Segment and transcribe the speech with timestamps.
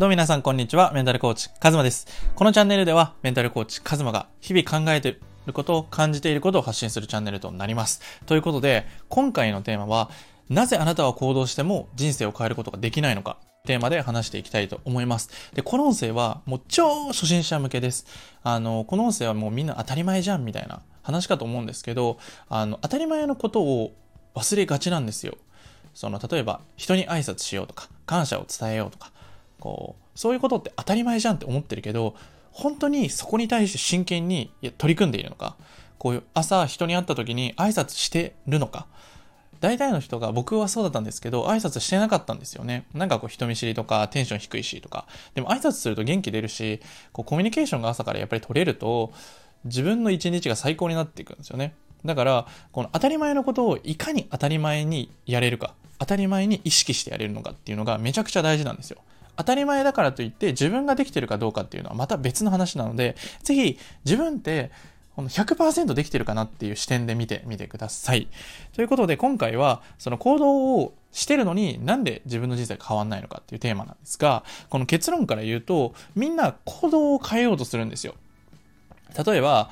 [0.00, 0.92] どうも皆さんこんにちは。
[0.94, 2.06] メンタルコーチ、カズマです。
[2.34, 5.12] このチャンネルでは、メンタルコーチ、カズマが日々考えてい
[5.46, 8.00] ることを感じていることを発信するチャンネルとなります。
[8.24, 10.08] ということで、今回のテーマは、
[10.48, 13.36] なぜあなたは行動しても人生を変えることができないのか
[13.66, 15.28] テーマで話していきたいと思います。
[15.52, 18.06] で、この音声はもう超初心者向けです。
[18.42, 22.16] あの、この音声はもうみんな当たり前じゃんみたいな話かと思うんですけど、
[22.48, 23.92] あの、当たり前のことを
[24.34, 25.36] 忘れがちなんですよ。
[25.92, 29.12] その、例えば人に挨拶しようとか、感謝を伝えようとか、
[29.60, 32.16] こう、そういうことって当たり前じゃんって思ってるけど、
[32.50, 35.56] 本当にそこに対して真剣に取り組んでいるのか、
[35.98, 38.86] こういう朝人に会った時に挨拶してるのか、
[39.60, 42.86] 大体の人が僕はそうだったんですけど、挨拶してなかったんですよね。
[42.94, 45.06] なんかこう人見知りとかテンション低いしとか。
[45.34, 46.80] でも挨拶すると元気出るし、
[47.12, 49.12] こうコミュニケーションが朝からやっぱり取れると、
[49.64, 51.74] 自分の一日が最高になっていくんですよね。
[52.06, 59.02] だから、この当たり前のことをいかに当たり前にやれるか、当たり前に意識してやれるのかっていうのがめちゃくちゃ大事なんですよ。
[59.36, 64.70] 当たり前だからといって自分ができてるかどうかっていうのはまた別の話なので、ぜひ自分って
[65.16, 68.28] この100%できてるかなっていう視点で見てみてください。
[68.72, 78.14] ということで今回はその行動をしてるのになんで自分の人生変わんないのかっていうテーマなんですが、この結論から言うとみんな行動を変えようとするんですよ。
[79.26, 79.70] 例えば、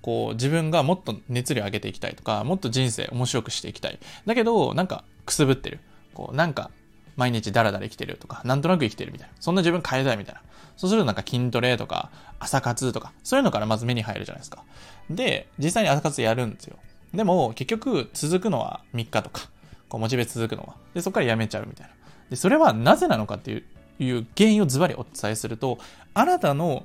[0.00, 3.98] こう自分がもっと熱量上げていきたいとか、もっと人生面白くしていきたい。
[4.26, 5.80] だけど、なんかくすぶってる。
[6.14, 6.70] こうなんか
[7.16, 9.34] 毎日ダラダラ生きてるとか、なんとなく生きてるみたいな。
[9.40, 10.42] そんな自分変えたいみたいな。
[10.76, 14.64] そうするとなんか筋トレとか、朝活とか、そういうのからまず目に入るじゃないですか。
[15.10, 16.76] で、実際に朝活やるんですよ。
[17.12, 19.48] でも、結局続くのは3日とか、
[19.88, 20.76] こうモチベ続くのは。
[20.94, 21.92] で、そこからやめちゃうみたいな。
[22.30, 23.64] で、それはなぜなのかっていう
[23.98, 25.78] いう原因をズバリお伝えすると、
[26.14, 26.84] あなたの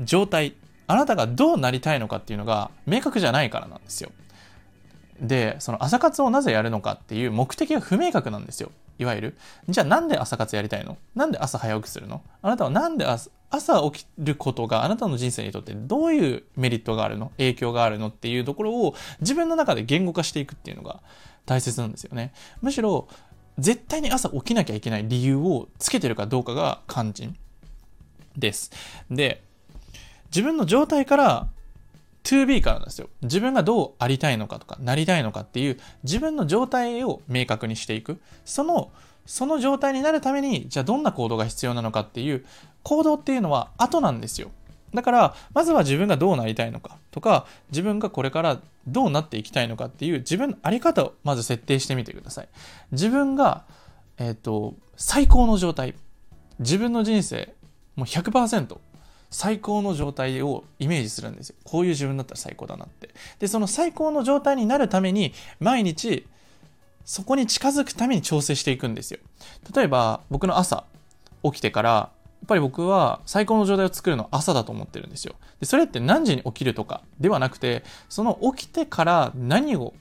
[0.00, 0.54] 状態、
[0.86, 4.10] あなたがどうなりたいのかっていうのが明確じゃないからなんですよ。
[5.20, 8.72] で、その朝活をなぜやるのかっていう目的が不明確なんですよ。
[9.00, 9.36] いわゆる。
[9.68, 10.98] じゃあなんで朝活やりたいの？
[11.14, 12.22] なんで朝早起きするの？
[12.42, 17.32] あなたはなんで朝朝起きることがあなたの人生にとってどういうメリットがあるの？
[17.38, 18.08] 影響があるの？
[18.08, 21.00] っていうところを自分の中で言語化していくっていうのが
[21.46, 22.34] 大切なんですよね。
[22.60, 23.08] むしろ
[23.58, 27.36] 絶対に朝起きなきゃいけない理由をつけてるかどうかが肝心
[28.36, 28.70] です。
[29.10, 29.42] で、
[30.26, 31.48] 自分の状態から
[32.30, 33.08] 2B からなんですよ。
[33.22, 38.20] 自分がどうありたいのかとか、なりたいのかっていう自分の状態を明確にしていく。
[38.44, 38.92] その、
[39.26, 42.44] その状態になるために、じゃあどんな行動が必要なのかっていう
[42.84, 44.50] 行動っていうのは後なんですよ。
[44.94, 52.48] だから、まずは自分がどうなりたいのかとか、自分がこれからどうなっていきたいのかっていう自分のあり方をまず設定してみてください。
[52.92, 53.64] 自分が、
[54.18, 55.94] えっ、ー、と、最高の状態。
[56.58, 57.54] 自分の人生、
[57.96, 58.78] もう100%。
[59.30, 61.56] 最高の状態をイメージするんですよ。
[61.64, 63.10] こういう自分だったら最高だなって。
[63.38, 66.26] で、その最高の状態になるために、毎日、
[67.04, 69.20] そこに近づくために調整していくんですよ。
[69.74, 70.84] 例えば、僕の朝、
[71.42, 72.10] 起きてから、や
[72.44, 75.34] っぱり僕は最高の状態を作るのは朝だと思ってるんですよ。
[75.60, 79.94] で、それって何時に起きるとかではなくて、その起きてから何を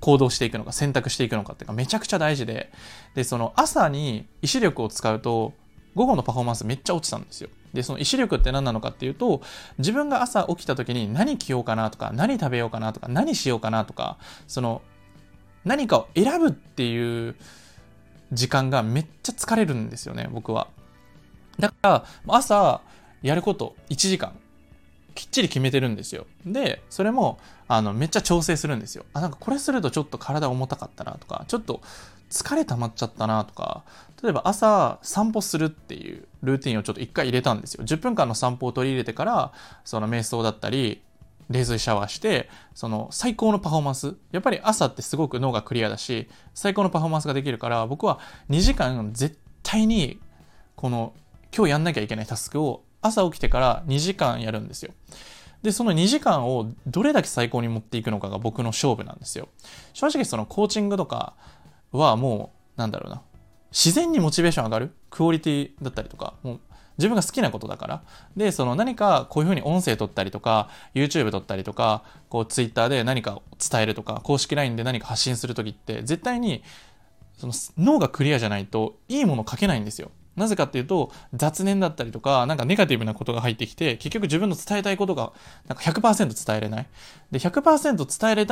[0.00, 2.72] 行動していくのか、選択していくのかっていうのがめちゃくちゃ大事で、
[3.14, 5.54] で、その朝に意志力を使うと、
[5.94, 7.48] 午後のパフォーマンスめっちゃ落ちたんですよ。
[7.72, 9.42] で、その意志力って何なのかっていうと、
[9.78, 14.82] 自分が朝起きた時に何着ようかなとか、何食べようかなとか、何しようかなとか、その、
[15.64, 17.36] 何かを選ぶっていう
[18.32, 20.68] 時間がめっちゃ疲れるんですよね、僕は。
[21.58, 22.80] だから、朝
[23.22, 24.32] やること1時間、
[25.14, 26.26] きっちり決めてるんですよ。
[26.44, 27.38] で、それも、
[27.68, 29.04] あの、めっちゃ調整するんですよ。
[29.12, 31.80] あ、なんかこれするとちょっと体重たかったなとか、ちょっと
[32.36, 33.84] 疲れ溜まっちゃったなとか、
[34.22, 37.84] 例えば朝散歩するっていうルーティンをちょっと一回入れたんですよ。
[37.84, 39.52] 10分間の散歩を取り入れてから、
[39.84, 41.02] その瞑想だったり、
[41.48, 44.16] 冷水シャワーして、その最高のパフォーマンス。
[44.32, 48.18] やっぱり朝ってすごく脳がクリアだし、最高のパフォーマンスができるから、僕は
[48.50, 50.20] 2時間絶対に、
[50.74, 51.14] この
[51.56, 54.92] 今日やんなきゃいけないタスクを朝起きてから2時間やるんですよ。
[55.62, 59.48] で、その2時間をどれだけ最高に持っていくのかが僕の勝負なんですよ。
[59.94, 61.34] 正直そのコーチングとか
[61.98, 63.22] はもう、なんだろうな。
[63.72, 64.92] 自然にモチベーション上がる？
[65.10, 66.60] クオリティだったりとか、もう
[66.98, 68.02] 自分が好きなことだから。
[68.36, 76.62] で、その何かこういうふうに音声撮ったりとか、YouTube 撮ったりとか、こう Twitter で何か伝えるとか、公式 LINE で何か発信する時って、絶対に
[77.36, 80.10] その脳がクリアじゃないといいもの書けないんですよ。
[80.36, 85.32] なぜかっていうと、雑念だったりとか、なんかネガティブなことが入ってきて、結局自分の伝えたいことが、
[85.66, 86.86] なんか100%伝えれない。
[87.30, 88.46] で、100%伝えれ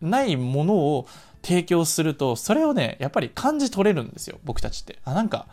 [0.00, 1.06] ないものを
[1.42, 4.98] 提供すると、それをね、やっぱり感じ取れるんですよ、僕たちって。
[5.04, 5.46] あ、なんか、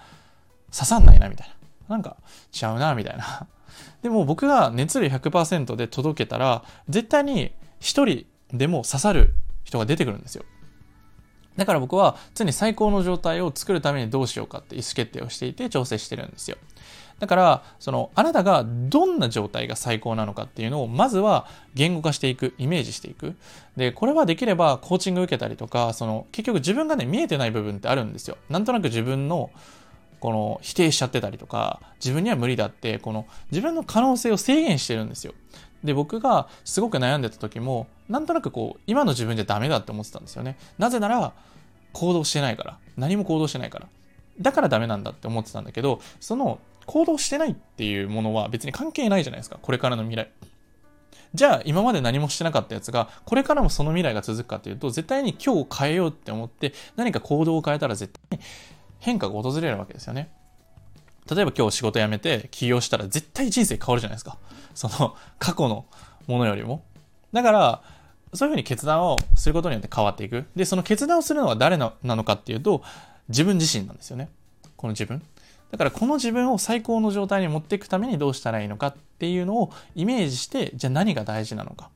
[0.71, 1.95] 刺さんないな、みたいな。
[1.95, 2.17] なんか、
[2.59, 3.47] 違うな、みたいな。
[4.01, 10.45] でも僕が熱量100%で届けたら、絶対に一人でも刺さる人が出てくるんですよ。
[11.57, 16.57] だから僕は常に最高の状態を作るためにどうしようかって意思決定をしていて調整してるんですよ。
[17.19, 23.35] だから、その、あなたがどんな状態が最高なのかっていうのを、まずは言語化していく、イメージしていく。
[23.77, 28.37] で、これはできればコーチング受けたりとか、その、結局自分がね、見えてない部分ってあるんですよ。
[28.49, 29.51] なんとなく自分の、
[30.19, 35.33] この、否定しちゃってたりとか、自分には無理だって、この、自分の可能性を制限してるんですよ。
[35.83, 40.57] で、僕がすごく悩んでた時も、なんとなくこう、今の自分じゃダメだって思ってたんですよね。
[40.77, 41.33] なぜなら、
[41.91, 42.77] 行動してないから。
[42.97, 43.87] 何も行動してないから。
[44.39, 49.59] だからダメなんだって思ってたんだけど、その行動してないっていうものは別に関係ないじゃないですか。
[49.61, 50.29] これからの未来。
[51.33, 58.45] じゃあ今まで何もしてなかったやつが、これからもその未来が続くかっていうと、絶対に今日を変えようって思って何か行動を変えたら絶対に
[58.99, 60.31] 変化が訪れるわけですよね。
[61.29, 64.37] 例えば今日仕事辞めて起業したら絶対人生変わるじゃないですか。
[64.75, 65.85] その過去の
[66.27, 66.83] ものよりも。
[67.31, 67.81] だから、
[68.33, 70.45] そういうふうに決断をすることによって変わっていく。
[70.55, 72.83] で、その決断をするのは誰なのかっていうと、
[73.29, 74.29] 自分自身なんですよね。
[74.75, 75.21] この自分。
[75.71, 81.89] だからこの自分を最高の状態に持っていくためにどうしたらいいのかっていうのをイメージして、じゃあ何が大事なのか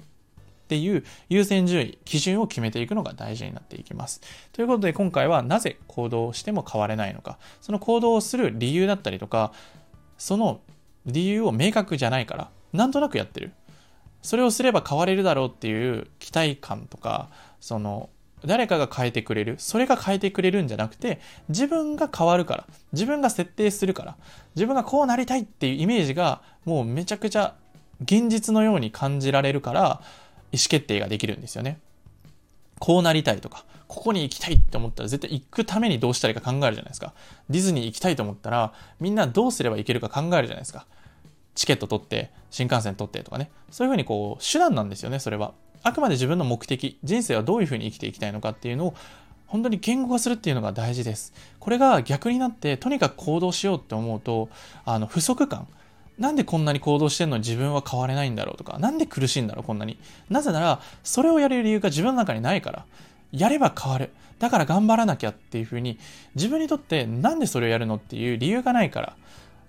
[0.67, 4.19] っていう優先順位、基準を決めていくのが大事になっていきます。
[4.51, 9.53] ということで今回はなぜ行動しても変われないのか、その行動をする理由だったりとか、
[10.17, 10.59] その
[11.05, 13.53] 理由を明確じゃないから、なんとなくやってる。
[14.21, 17.29] それをすれば変われるだろうっていう期待感とか、
[17.61, 18.09] その
[18.45, 19.55] 誰かが変えてくれる。
[19.57, 22.67] それが変えてくれるんじゃなくて、自分が変わるから。
[22.91, 24.17] 自分が設定するから。
[24.55, 27.55] 自分がこうなりたいっていうイメージが、もうめちゃくちゃ
[28.01, 30.01] 現実のように感じられるから、
[30.51, 31.79] 意思決定ができるんですよね。
[32.79, 37.13] こうなりたいとか、ここに行きたいって思ったら絶対行くためにどうしたらいいか考えるじゃないですか。
[37.49, 40.85] ディズニー行きたいと思ったら、みんなどうすれば行けるか考えるじゃないですか。
[41.55, 43.49] チケット取って、新幹線取ってとかね。
[43.71, 45.53] そういうふうにこう、手段なんですよね、それは。
[45.83, 48.95] あくまで自分の目的、人生はどういうふうに生きていきたいのかっていうのを
[49.47, 51.33] 本当に言語化するっていうのが大事です。
[51.59, 54.49] これが逆になってとにかく行動しようって思うと、
[54.85, 55.67] あの不足感。
[56.17, 59.97] なんでこんなに行動してんのに自分は変われないんだろうとか、なんで苦しいんだろうこんなに。
[60.29, 62.85] なぜなら、それをやれる理由が自分の中にないから。
[63.31, 64.09] やれば変わる。
[64.39, 65.97] だから頑張らなきゃっていうふうに、
[66.35, 69.15] 自分にとってなんでそれをやるのっていう理由がないから、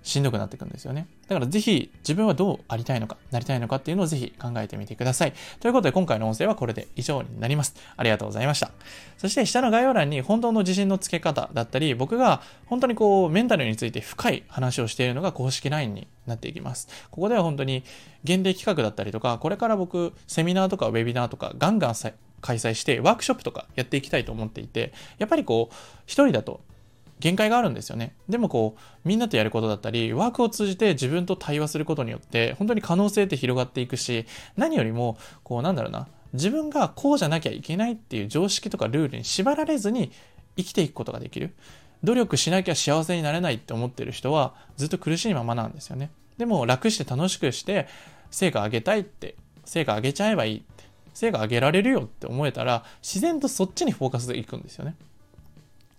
[0.01, 1.07] しんどくなっていくんですよね。
[1.27, 5.33] だからぜひ自分はどうありたいのか、なりたいのかっていうのをぜひ考えてみてください。
[5.59, 7.75] ということで今回の音声はこれで以上になります。
[7.97, 8.71] ありがとうございました。
[9.17, 16.87] そして下の概要欄に本当の自信のつけ方だったり、僕が本当にこうメンタルについて深い話をしているのが公式 LINE になっていきます。
[17.11, 17.83] ここでは本当に
[18.23, 21.93] 限定企画だったりとか、これから僕セミナーとかウェビナーとかガンガン
[22.41, 25.75] 開催してワークショップとかやっていきたいと思っていて、やっぱりこう
[26.05, 26.61] 一人だと
[27.19, 28.15] 限界があるんですよね。
[28.27, 34.25] でもこう、みんなとやることだったり、ワークを通じて自分と対話することによって、本当に可能性って広がっていくし、
[34.55, 40.11] 何よりも、こう、なんだろうな、自分がこうじゃなきゃいけないっていう常識とかルールに縛られずに
[40.55, 41.55] 生きていくことができる。
[42.03, 46.11] 努力しなきゃ幸せになれないって思ってる人は、ずっと苦しいままなんですよね。
[46.37, 47.87] でも、楽して楽しくして、
[48.31, 49.35] 成果上げたいって、
[49.65, 54.95] 成果上げちゃえばいいって、成果上げられるよって思えたら、自然とそっちにフォーカスでいくんですよね。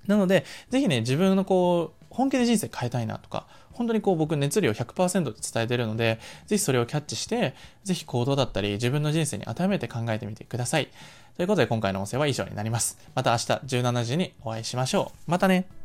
[0.06, 7.54] なので、ぜひね、自分のこう、本気で人生変えたいなとか、本当にこう僕熱量100%で伝えてるので、ぜひそれをキャッチして、
[7.84, 10.88] ぜひ行動だったり自分の人生に当てはめて考えてみてください。
[11.36, 12.98] ということで今回の音声は以上になります。
[13.14, 15.30] また明日17時にお会いしましょう。
[15.30, 15.79] またね。